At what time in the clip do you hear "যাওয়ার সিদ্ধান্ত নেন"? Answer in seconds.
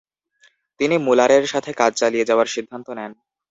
2.29-3.11